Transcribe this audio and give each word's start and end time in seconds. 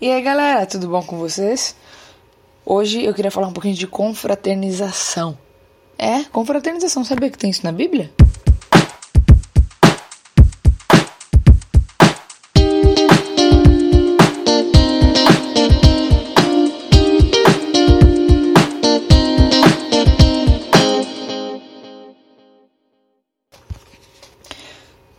E 0.00 0.10
aí 0.10 0.22
galera, 0.22 0.64
tudo 0.64 0.88
bom 0.88 1.02
com 1.02 1.18
vocês? 1.18 1.76
Hoje 2.64 3.04
eu 3.04 3.12
queria 3.12 3.30
falar 3.30 3.48
um 3.48 3.52
pouquinho 3.52 3.74
de 3.74 3.86
confraternização. 3.86 5.36
É, 5.98 6.24
confraternização, 6.24 7.04
sabia 7.04 7.28
que 7.28 7.36
tem 7.36 7.50
isso 7.50 7.62
na 7.62 7.70
Bíblia? 7.70 8.10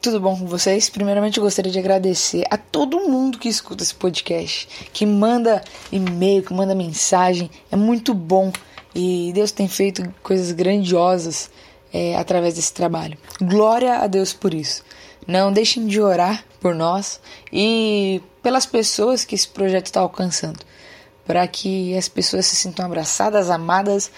Tudo 0.01 0.19
bom 0.19 0.35
com 0.35 0.47
vocês? 0.47 0.89
Primeiramente, 0.89 1.37
eu 1.37 1.43
gostaria 1.43 1.71
de 1.71 1.77
agradecer 1.77 2.43
a 2.49 2.57
todo 2.57 3.07
mundo 3.07 3.37
que 3.37 3.47
escuta 3.47 3.83
esse 3.83 3.93
podcast, 3.93 4.67
que 4.91 5.05
manda 5.05 5.63
e-mail, 5.91 6.41
que 6.41 6.51
manda 6.51 6.73
mensagem. 6.73 7.51
É 7.71 7.75
muito 7.75 8.11
bom 8.15 8.51
e 8.95 9.31
Deus 9.31 9.51
tem 9.51 9.67
feito 9.67 10.11
coisas 10.23 10.53
grandiosas 10.53 11.51
é, 11.93 12.15
através 12.15 12.55
desse 12.55 12.73
trabalho. 12.73 13.15
Glória 13.39 13.99
a 13.99 14.07
Deus 14.07 14.33
por 14.33 14.55
isso. 14.55 14.83
Não 15.27 15.53
deixem 15.53 15.85
de 15.85 16.01
orar 16.01 16.43
por 16.59 16.73
nós 16.73 17.21
e 17.53 18.23
pelas 18.41 18.65
pessoas 18.65 19.23
que 19.23 19.35
esse 19.35 19.49
projeto 19.49 19.85
está 19.85 19.99
alcançando, 19.99 20.65
para 21.27 21.47
que 21.47 21.95
as 21.95 22.09
pessoas 22.09 22.47
se 22.47 22.55
sintam 22.55 22.87
abraçadas, 22.87 23.51
amadas 23.51 24.09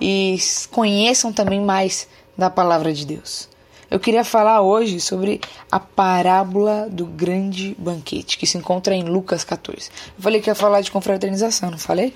e 0.00 0.38
conheçam 0.70 1.32
também 1.32 1.60
mais 1.60 2.06
da 2.38 2.48
palavra 2.48 2.92
de 2.92 3.04
Deus. 3.04 3.50
Eu 3.92 4.00
queria 4.00 4.24
falar 4.24 4.62
hoje 4.62 4.98
sobre 4.98 5.38
a 5.70 5.78
parábola 5.78 6.88
do 6.90 7.04
grande 7.04 7.76
banquete, 7.78 8.38
que 8.38 8.46
se 8.46 8.56
encontra 8.56 8.94
em 8.94 9.04
Lucas 9.04 9.44
14. 9.44 9.90
Eu 10.16 10.22
falei 10.22 10.40
que 10.40 10.48
ia 10.48 10.54
falar 10.54 10.80
de 10.80 10.90
confraternização, 10.90 11.70
não 11.70 11.76
falei? 11.76 12.14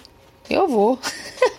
Eu 0.48 0.66
vou. 0.66 0.98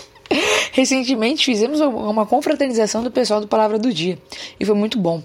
Recentemente 0.73 1.45
fizemos 1.45 1.80
uma 1.81 2.25
confraternização 2.25 3.03
do 3.03 3.11
pessoal 3.11 3.39
do 3.39 3.47
Palavra 3.47 3.78
do 3.78 3.94
Dia 3.94 4.17
e 4.59 4.66
foi 4.66 4.73
muito 4.73 4.97
bom. 4.97 5.22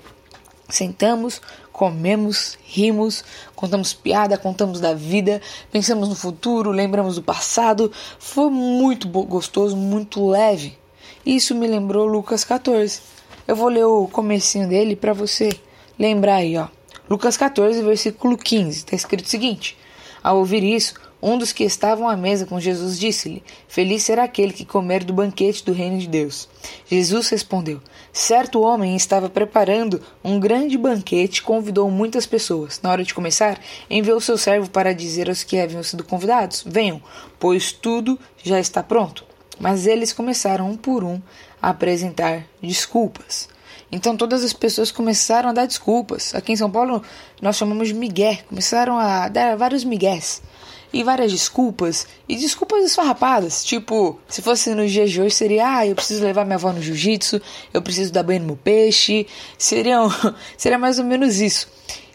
Sentamos, 0.69 1.41
comemos, 1.73 2.59
rimos, 2.63 3.25
contamos 3.57 3.95
piada, 3.95 4.37
contamos 4.37 4.79
da 4.79 4.93
vida, 4.93 5.41
pensamos 5.71 6.07
no 6.11 6.15
futuro, 6.15 6.71
lembramos 6.71 7.15
do 7.15 7.23
passado. 7.23 7.91
Foi 8.19 8.51
muito 8.51 9.09
gostoso, 9.09 9.75
muito 9.75 10.29
leve. 10.29 10.77
Isso 11.25 11.55
me 11.55 11.67
lembrou 11.67 12.05
Lucas 12.05 12.45
14 12.45 13.22
eu 13.47 13.57
vou 13.57 13.69
ler 13.69 13.85
o 13.85 14.07
comecinho 14.09 14.69
dele 14.69 14.95
para 14.95 15.13
você 15.13 15.51
lembrar 15.99 16.37
aí, 16.37 16.57
ó. 16.57 16.69
Lucas 17.09 17.37
14, 17.37 17.83
versículo 17.83 18.39
15, 18.39 18.79
está 18.79 18.97
escrito 18.97 19.27
o 19.27 19.29
seguinte: 19.29 19.77
Ao 20.23 20.39
ouvir 20.39 20.63
isso, 20.63 20.95
um 21.21 21.39
dos 21.39 21.53
que 21.53 21.63
estavam 21.63 22.09
à 22.09 22.17
mesa 22.17 22.47
com 22.47 22.59
Jesus 22.59 22.99
disse-lhe: 22.99 23.45
Feliz 23.69 24.03
será 24.03 24.25
aquele 24.25 24.53
que 24.53 24.65
comer 24.65 25.05
do 25.05 25.13
banquete 25.13 25.65
do 25.65 25.73
reino 25.73 25.99
de 25.99 26.09
Deus. 26.09 26.49
Jesus 26.87 27.29
respondeu: 27.29 27.81
Certo 28.13 28.61
homem 28.61 28.97
estava 28.97 29.29
preparando 29.29 30.03
um 30.25 30.41
grande 30.41 30.77
banquete 30.77 31.39
e 31.39 31.43
convidou 31.43 31.89
muitas 31.91 32.27
pessoas. 32.27 32.81
Na 32.83 32.91
hora 32.91 33.05
de 33.05 33.15
começar, 33.15 33.61
enviou 33.89 34.21
seu 34.21 34.37
servo 34.37 34.69
para 34.69 34.93
dizer 34.93 35.29
aos 35.29 35.45
que 35.45 35.61
haviam 35.61 35.83
sido 35.85 36.03
convidados: 36.03 36.65
Venham, 36.67 37.01
pois 37.39 37.71
tudo 37.71 38.19
já 38.43 38.59
está 38.59 38.83
pronto. 38.83 39.25
Mas 39.61 39.87
eles 39.87 40.13
começaram 40.13 40.69
um 40.69 40.77
por 40.77 41.05
um 41.05 41.23
apresentar 41.63 42.45
desculpas. 42.61 43.49
Então 43.93 44.17
todas 44.17 44.43
as 44.43 44.55
pessoas 44.55 44.91
começaram 44.91 45.51
a 45.51 45.53
dar 45.53 45.67
desculpas. 45.67 46.35
Aqui 46.35 46.53
em 46.53 46.57
São 46.57 46.71
Paulo 46.71 47.03
nós 47.41 47.57
chamamos 47.57 47.89
de 47.89 47.95
migué. 47.95 48.43
Começaram 48.49 48.99
a 48.99 49.29
dar 49.29 49.55
vários 49.57 49.85
migués. 49.85 50.43
E 50.91 51.05
várias 51.05 51.31
desculpas. 51.31 52.07
E 52.27 52.37
desculpas 52.37 52.85
esfarrapadas. 52.85 53.63
Tipo, 53.63 54.19
se 54.27 54.41
fosse 54.41 54.75
no 54.75 54.87
dia 54.87 55.07
de 55.07 55.21
hoje 55.21 55.35
seria... 55.35 55.77
Ah, 55.77 55.87
eu 55.87 55.95
preciso 55.95 56.25
levar 56.25 56.45
minha 56.45 56.57
avó 56.57 56.73
no 56.73 56.81
jiu-jitsu. 56.81 57.41
Eu 57.73 57.83
preciso 57.83 58.13
dar 58.13 58.23
banho 58.23 58.41
no 58.41 58.47
meu 58.47 58.57
peixe. 58.57 59.27
Seriam, 59.59 60.11
seria 60.57 60.79
mais 60.79 60.99
ou 60.99 61.05
menos 61.05 61.41
isso. 61.41 61.69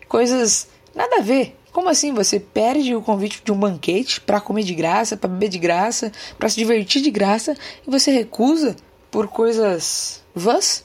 Coisas 0.07 0.67
nada 0.95 1.17
a 1.17 1.22
ver. 1.22 1.55
Como 1.72 1.89
assim 1.89 2.11
você 2.11 2.39
perde 2.39 2.95
o 2.95 3.03
convite 3.03 3.43
de 3.45 3.51
um 3.51 3.59
banquete 3.59 4.19
para 4.19 4.41
comer 4.41 4.63
de 4.63 4.73
graça, 4.73 5.16
para 5.16 5.29
beber 5.29 5.49
de 5.49 5.59
graça, 5.59 6.11
para 6.39 6.49
se 6.49 6.55
divertir 6.55 7.03
de 7.03 7.11
graça 7.11 7.55
e 7.88 7.91
você 7.91 8.09
recusa 8.09 8.75
por 9.12 9.28
coisas 9.28 10.23
vãs? 10.34 10.84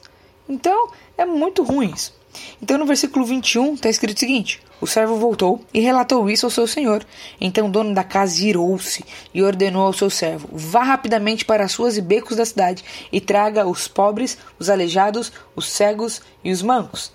Então 0.49 0.91
é 1.17 1.25
muito 1.25 1.63
ruim 1.63 1.93
isso. 1.95 2.15
Então 2.61 2.79
no 2.79 2.87
versículo 2.87 3.25
21 3.25 3.75
está 3.75 3.89
escrito 3.89 4.17
o 4.17 4.21
seguinte: 4.21 4.61
O 4.81 4.87
servo 4.87 5.17
voltou 5.17 5.61
e 5.73 5.81
relatou 5.81 6.31
isso 6.31 6.47
ao 6.47 6.51
seu 6.51 6.67
senhor. 6.67 7.05
Então 7.41 7.67
o 7.67 7.71
dono 7.71 7.95
da 7.95 8.05
casa 8.05 8.45
irou-se 8.45 9.05
e 9.35 9.43
ordenou 9.43 9.87
ao 9.87 9.93
seu 9.93 10.09
servo: 10.09 10.49
Vá 10.53 10.83
rapidamente 10.83 11.45
para 11.45 11.65
as 11.65 11.75
ruas 11.75 11.97
e 11.97 12.03
becos 12.03 12.37
da 12.37 12.45
cidade 12.45 12.85
e 13.11 13.21
traga 13.21 13.67
os 13.67 13.87
pobres, 13.89 14.39
os 14.59 14.71
aleijados, 14.71 15.33
os 15.55 15.69
cegos 15.69 16.23
e 16.43 16.51
os 16.51 16.63
mancos. 16.63 17.13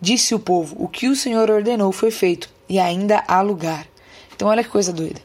Disse 0.00 0.34
o 0.34 0.38
povo: 0.38 0.76
O 0.78 0.88
que 0.88 1.08
o 1.08 1.16
senhor 1.16 1.50
ordenou 1.50 1.92
foi 1.92 2.10
feito 2.10 2.48
e 2.68 2.78
ainda 2.78 3.22
há 3.26 3.40
lugar. 3.40 3.86
Então 4.34 4.48
olha 4.48 4.64
que 4.64 4.70
coisa 4.70 4.92
doida. 4.92 5.20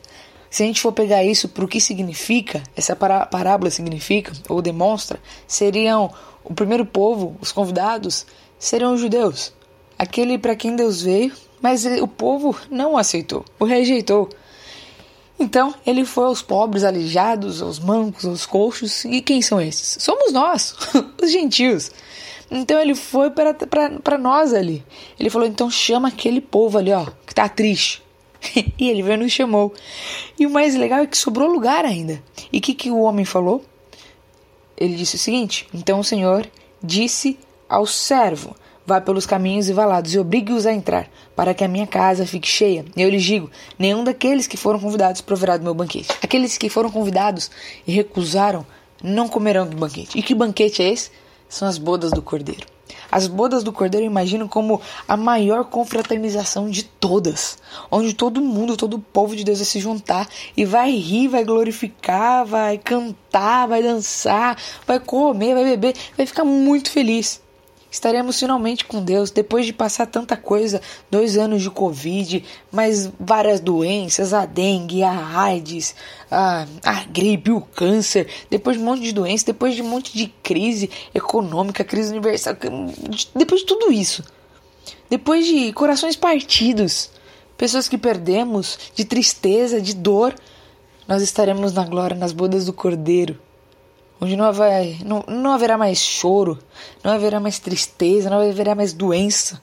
Se 0.50 0.64
a 0.64 0.66
gente 0.66 0.82
for 0.82 0.92
pegar 0.92 1.24
isso 1.24 1.50
para 1.50 1.66
o 1.66 1.68
que 1.68 1.80
significa, 1.82 2.64
essa 2.76 2.96
parábola 2.96 3.70
significa 3.70 4.32
ou 4.48 4.62
demonstra, 4.62 5.20
seriam 5.46 6.12
o 6.44 6.54
primeiro 6.54 6.86
povo, 6.86 7.36
os 7.42 7.52
convidados, 7.52 8.26
seriam 8.58 8.94
os 8.94 9.02
judeus, 9.02 9.54
aquele 10.00 10.38
para 10.38 10.56
quem 10.56 10.76
Deus 10.76 11.02
veio, 11.02 11.34
mas 11.62 11.86
o 11.86 12.08
povo 12.08 12.56
não 12.70 12.94
o 12.94 12.98
aceitou, 12.98 13.44
o 13.60 13.66
rejeitou. 13.66 14.30
Então 15.40 15.74
ele 15.86 16.04
foi 16.04 16.26
aos 16.26 16.42
pobres, 16.42 16.84
aleijados, 16.84 17.62
aos 17.62 17.80
mancos, 17.80 18.26
aos 18.26 18.46
coxos, 18.46 19.06
e 19.06 19.22
quem 19.22 19.42
são 19.42 19.62
esses? 19.62 20.02
Somos 20.02 20.32
nós, 20.32 20.76
os 21.22 21.32
gentios. 21.32 21.92
Então 22.50 22.80
ele 22.80 22.96
foi 22.96 23.30
para 23.30 24.18
nós 24.18 24.54
ali. 24.54 24.84
Ele 25.20 25.30
falou: 25.30 25.48
então 25.48 25.70
chama 25.70 26.08
aquele 26.08 26.42
povo 26.42 26.78
ali, 26.78 26.92
ó, 26.92 27.06
que 27.26 27.36
tá 27.36 27.48
triste. 27.48 28.02
e 28.78 28.90
ele 28.90 29.04
veio 29.04 29.20
nos 29.20 29.32
chamou. 29.32 29.74
E 30.38 30.46
o 30.46 30.50
mais 30.50 30.76
legal 30.76 31.00
é 31.00 31.08
que 31.08 31.18
sobrou 31.18 31.50
lugar 31.50 31.86
ainda. 31.86 32.22
E 32.52 32.58
o 32.58 32.62
que, 32.62 32.74
que 32.74 32.92
o 32.92 33.00
homem 33.00 33.26
falou? 33.26 33.64
Ele 34.76 34.96
disse 34.96 35.16
o 35.16 35.20
seguinte: 35.20 35.68
Então 35.74 36.00
o 36.00 36.04
Senhor 36.04 36.48
disse 36.82 37.38
ao 37.68 37.86
servo: 37.86 38.56
Vá 38.86 39.02
pelos 39.02 39.26
caminhos 39.26 39.68
e 39.68 39.74
valados 39.74 40.14
e 40.14 40.20
obrigue-os 40.20 40.66
a 40.66 40.74
entrar, 40.74 41.10
para 41.36 41.54
que 41.54 41.64
a 41.64 41.68
minha 41.68 41.88
casa 41.88 42.26
fique 42.26 42.48
cheia. 42.48 42.86
E 42.96 43.02
eu 43.02 43.10
lhes 43.10 43.24
digo: 43.24 43.50
nenhum 43.78 44.04
daqueles 44.04 44.48
que 44.48 44.58
foram 44.58 44.80
convidados 44.80 45.22
proverá 45.22 45.58
do 45.58 45.64
meu 45.64 45.74
banquete. 45.74 46.10
Aqueles 46.24 46.58
que 46.58 46.70
foram 46.70 46.90
convidados 46.90 47.52
e 47.86 47.92
recusaram 47.92 48.66
não 49.04 49.28
comerão 49.28 49.68
do 49.68 49.78
banquete. 49.78 50.18
E 50.18 50.22
que 50.22 50.34
banquete 50.34 50.82
é 50.82 50.90
esse? 50.90 51.12
são 51.50 51.68
as 51.68 51.78
bodas 51.78 52.12
do 52.12 52.22
Cordeiro. 52.22 52.77
As 53.18 53.26
bodas 53.26 53.64
do 53.64 53.74
Cordeiro 53.74 54.06
eu 54.06 54.12
imagino 54.12 54.48
como 54.48 54.80
a 55.08 55.18
maior 55.18 55.64
confraternização 55.64 56.70
de 56.70 56.84
todas, 56.84 57.58
onde 57.90 58.14
todo 58.14 58.40
mundo, 58.40 58.78
todo 58.78 58.94
o 58.94 59.00
povo 59.00 59.36
de 59.36 59.44
Deus 59.44 59.58
vai 59.58 59.66
se 59.66 59.80
juntar 59.80 60.30
e 60.56 60.64
vai 60.64 60.92
rir, 60.92 61.28
vai 61.28 61.44
glorificar, 61.44 62.46
vai 62.46 62.78
cantar, 62.78 63.68
vai 63.68 63.82
dançar, 63.82 64.56
vai 64.86 65.00
comer, 65.00 65.56
vai 65.56 65.64
beber, 65.64 65.96
vai 66.16 66.28
ficar 66.28 66.46
muito 66.46 66.92
feliz 66.92 67.42
estaremos 67.90 68.40
finalmente 68.40 68.86
com 68.86 69.04
Deus 69.04 69.32
depois 69.32 69.66
de 69.66 69.74
passar 69.74 70.06
tanta 70.06 70.36
coisa 70.36 70.82
dois 71.10 71.38
anos 71.38 71.62
de 71.62 71.70
Covid, 71.70 72.44
mais 72.72 73.10
várias 73.20 73.60
doenças, 73.60 74.34
a 74.34 74.46
dengue, 74.46 75.04
a 75.04 75.40
AIDS, 75.40 75.96
a, 76.30 76.66
a 76.84 77.04
gripe, 77.06 77.52
o 77.52 77.62
câncer, 77.62 78.28
depois 78.50 78.78
de 78.78 78.84
um 78.84 78.86
monte 78.86 79.02
de 79.02 79.12
doenças, 79.12 79.44
depois 79.44 79.76
de 79.76 79.82
um 79.82 79.88
monte 79.88 80.16
de 80.18 80.28
crise 80.44 80.90
econômica, 81.14 81.84
crise 81.84 82.12
universal, 82.12 82.56
depois 83.36 83.62
de 83.62 83.68
tudo 83.68 83.92
isso, 83.92 84.24
depois 85.10 85.46
de 85.46 85.72
corações 85.74 86.16
partidos, 86.16 87.10
pessoas 87.58 87.88
que 87.88 87.98
perdemos, 87.98 88.78
de 88.94 89.06
tristeza, 89.06 89.82
de 89.82 89.96
dor, 89.96 90.36
nós 91.08 91.22
estaremos 91.22 91.74
na 91.74 91.86
glória 91.86 92.16
nas 92.16 92.34
bodas 92.34 92.66
do 92.66 92.74
Cordeiro 92.74 93.47
onde 94.20 94.36
não, 94.36 94.52
vai, 94.52 94.98
não, 95.06 95.24
não 95.28 95.52
haverá 95.52 95.78
mais 95.78 96.00
choro, 96.00 96.60
não 97.04 97.12
haverá 97.12 97.40
mais 97.40 97.60
tristeza, 97.60 98.30
não 98.30 98.40
haverá 98.40 98.76
mais 98.76 98.94
doença. 98.94 99.62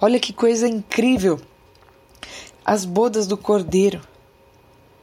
Olha 0.00 0.18
que 0.18 0.32
coisa 0.32 0.68
incrível! 0.68 1.40
As 2.64 2.84
bodas 2.84 3.26
do 3.26 3.36
cordeiro. 3.36 4.00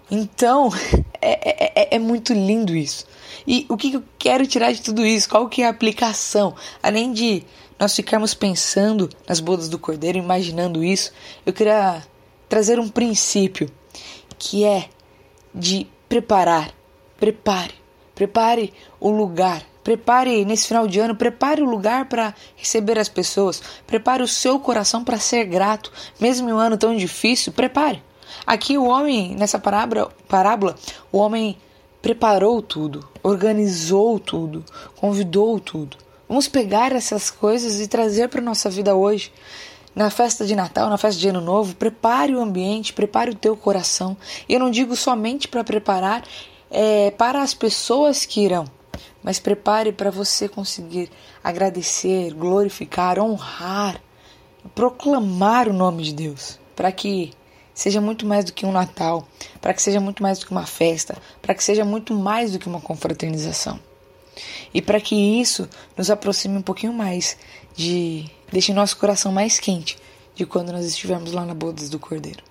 Então, 0.09 0.69
é, 1.21 1.74
é, 1.81 1.95
é, 1.95 2.00
muito 2.00 2.33
lindo 2.33 2.75
isso. 2.75 3.06
E 3.45 3.65
o 3.69 3.75
que 3.75 3.94
eu 3.94 4.03
quero 4.18 4.47
tirar 4.47 4.71
de 4.71 4.81
tudo 4.81 5.06
isso? 5.06 5.30
Qual 5.30 5.50
que 5.50 5.62
é 5.62 5.68
a 5.68 5.69
aplicação? 5.69 6.56
Além 6.81 7.12
de 7.12 7.44
nós 7.80 7.95
ficarmos 7.95 8.33
pensando 8.33 9.09
nas 9.27 9.39
bodas 9.39 9.69
do 9.69 9.77
cordeiro, 9.77 10.18
imaginando 10.18 10.83
isso, 10.83 11.12
eu 11.45 11.53
queria 11.53 12.03
trazer 12.47 12.80
um 12.80 12.88
princípio 12.88 13.69
que 14.38 14.63
é 14.63 14.89
de 15.53 15.88
preparar. 16.07 16.71
Prepare 17.19 17.86
Prepare 18.17 18.73
o 18.99 19.11
lugar. 19.11 19.61
Prepare 19.83 20.43
nesse 20.43 20.67
final 20.67 20.87
de 20.87 20.99
ano, 20.99 21.15
prepare 21.15 21.61
o 21.61 21.69
lugar 21.69 22.05
para 22.05 22.33
receber 22.55 22.97
as 22.97 23.07
pessoas. 23.07 23.61
Prepare 23.85 24.23
o 24.23 24.27
seu 24.27 24.59
coração 24.59 25.03
para 25.03 25.19
ser 25.19 25.45
grato, 25.45 25.91
mesmo 26.19 26.49
em 26.49 26.53
um 26.53 26.57
ano 26.57 26.77
tão 26.77 26.97
difícil. 26.97 27.53
Prepare. 27.53 28.01
Aqui 28.45 28.75
o 28.75 28.85
homem, 28.85 29.35
nessa 29.35 29.59
parábola, 29.59 30.11
parábola, 30.27 30.75
o 31.11 31.19
homem 31.19 31.59
preparou 32.01 32.59
tudo, 32.59 33.07
organizou 33.21 34.19
tudo, 34.19 34.65
convidou 34.95 35.59
tudo. 35.59 35.95
Vamos 36.27 36.47
pegar 36.47 36.93
essas 36.93 37.29
coisas 37.29 37.79
e 37.79 37.87
trazer 37.87 38.29
para 38.29 38.41
nossa 38.41 38.67
vida 38.67 38.95
hoje. 38.95 39.31
Na 39.93 40.09
festa 40.09 40.43
de 40.43 40.55
Natal, 40.55 40.89
na 40.89 40.97
festa 40.97 41.21
de 41.21 41.29
Ano 41.29 41.41
Novo, 41.41 41.75
prepare 41.75 42.33
o 42.33 42.41
ambiente, 42.41 42.93
prepare 42.93 43.29
o 43.29 43.35
teu 43.35 43.55
coração. 43.55 44.17
E 44.49 44.55
eu 44.55 44.59
não 44.59 44.71
digo 44.71 44.95
somente 44.95 45.47
para 45.47 45.63
preparar 45.63 46.23
é, 46.69 47.11
para 47.11 47.41
as 47.41 47.53
pessoas 47.53 48.25
que 48.25 48.41
irão, 48.41 48.65
mas 49.23 49.39
prepare 49.39 49.91
para 49.91 50.11
você 50.11 50.47
conseguir 50.47 51.09
agradecer, 51.43 52.33
glorificar, 52.33 53.19
honrar, 53.19 54.01
proclamar 54.75 55.67
o 55.67 55.73
nome 55.73 56.03
de 56.03 56.13
Deus, 56.13 56.59
para 56.75 56.91
que 56.91 57.31
seja 57.73 58.01
muito 58.01 58.25
mais 58.25 58.45
do 58.45 58.53
que 58.53 58.65
um 58.65 58.71
Natal, 58.71 59.27
para 59.61 59.73
que 59.73 59.81
seja 59.81 59.99
muito 59.99 60.21
mais 60.23 60.39
do 60.39 60.45
que 60.45 60.51
uma 60.51 60.65
festa, 60.65 61.17
para 61.41 61.53
que 61.53 61.63
seja 61.63 61.85
muito 61.85 62.13
mais 62.13 62.51
do 62.51 62.59
que 62.59 62.67
uma 62.67 62.81
confraternização. 62.81 63.79
E 64.73 64.81
para 64.81 64.99
que 64.99 65.15
isso 65.15 65.67
nos 65.95 66.09
aproxime 66.09 66.57
um 66.57 66.61
pouquinho 66.61 66.93
mais 66.93 67.37
de 67.75 68.29
deixe 68.51 68.73
nosso 68.73 68.97
coração 68.97 69.31
mais 69.31 69.59
quente 69.59 69.97
de 70.35 70.45
quando 70.45 70.71
nós 70.71 70.85
estivermos 70.85 71.31
lá 71.31 71.45
na 71.45 71.53
bodas 71.53 71.89
do 71.89 71.99
Cordeiro. 71.99 72.43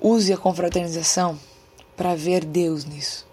Use 0.00 0.32
a 0.32 0.36
confraternização 0.36 1.38
para 1.96 2.14
ver 2.14 2.44
Deus 2.44 2.84
nisso. 2.84 3.26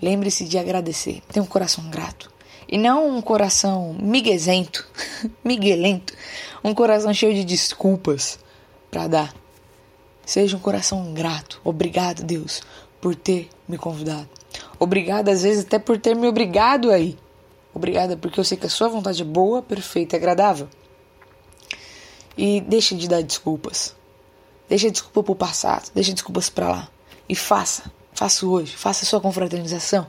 Lembre-se 0.00 0.44
de 0.44 0.58
agradecer. 0.58 1.22
Tenha 1.32 1.42
um 1.42 1.46
coração 1.46 1.88
grato. 1.90 2.30
E 2.68 2.76
não 2.76 3.16
um 3.16 3.22
coração 3.22 3.96
miguezento, 3.98 4.86
miguelento. 5.44 6.12
Um 6.62 6.74
coração 6.74 7.14
cheio 7.14 7.34
de 7.34 7.44
desculpas 7.44 8.38
para 8.90 9.06
dar. 9.06 9.34
Seja 10.24 10.56
um 10.56 10.60
coração 10.60 11.14
grato. 11.14 11.60
Obrigado, 11.64 12.24
Deus, 12.24 12.60
por 13.00 13.14
ter 13.14 13.48
me 13.68 13.78
convidado. 13.78 14.28
Obrigado, 14.78 15.28
às 15.28 15.42
vezes, 15.42 15.64
até 15.64 15.78
por 15.78 15.98
ter 15.98 16.16
me 16.16 16.26
obrigado 16.26 16.90
aí. 16.90 17.16
Obrigada, 17.72 18.16
porque 18.16 18.40
eu 18.40 18.44
sei 18.44 18.56
que 18.56 18.66
a 18.66 18.70
sua 18.70 18.88
vontade 18.88 19.22
é 19.22 19.24
boa, 19.24 19.62
perfeita 19.62 20.16
e 20.16 20.18
agradável. 20.18 20.68
E 22.36 22.60
deixe 22.60 22.96
de 22.96 23.08
dar 23.08 23.22
desculpas. 23.22 23.94
Deixa 24.68 24.90
desculpa 24.90 25.22
pro 25.22 25.36
passado, 25.36 25.90
deixa 25.94 26.12
desculpas 26.12 26.50
para 26.50 26.68
lá. 26.68 26.88
E 27.28 27.34
faça, 27.34 27.90
faça 28.12 28.46
hoje, 28.46 28.76
faça 28.76 29.04
sua 29.04 29.20
confraternização. 29.20 30.06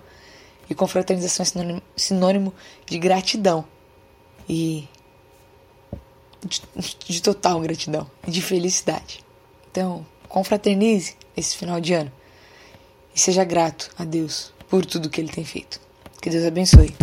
E 0.70 0.76
confraternização 0.76 1.44
é 1.44 1.46
sinônimo, 1.46 1.82
sinônimo 1.96 2.54
de 2.86 3.00
gratidão. 3.00 3.66
E 4.48 4.88
de, 6.46 6.62
de 7.08 7.22
total 7.22 7.60
gratidão. 7.62 8.10
E 8.28 8.32
de 8.32 8.42
felicidade. 8.42 9.26
Então, 9.72 10.06
confraternize 10.28 11.16
esse 11.36 11.56
final 11.56 11.80
de 11.80 11.94
ano. 11.94 12.12
E 13.16 13.20
seja 13.20 13.44
grato 13.44 13.90
a 13.98 14.04
Deus 14.04 14.54
por 14.70 14.86
tudo 14.86 15.10
que 15.10 15.22
Ele 15.22 15.30
tem 15.32 15.46
feito. 15.46 15.80
Que 16.22 16.30
Deus 16.30 16.46
abençoe. 16.46 16.94